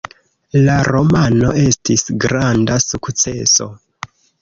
[0.67, 3.73] La romano estis granda sukceso.